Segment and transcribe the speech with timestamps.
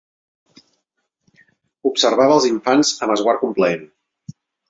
[1.91, 3.87] Observava els infants amb esguard complaent.